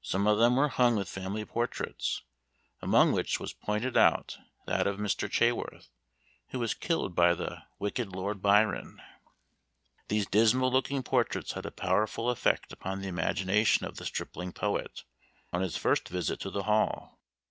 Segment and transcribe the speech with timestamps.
[0.00, 2.22] Some of them were hung with family portraits,
[2.80, 5.30] among which was pointed out that of the Mr.
[5.30, 5.90] Chaworth
[6.48, 9.02] who was killed by the "wicked Lord Byron."
[10.08, 15.04] These dismal looking portraits had a powerful effect upon the imagination of the stripling poet,
[15.52, 17.18] on his first visit to the hall.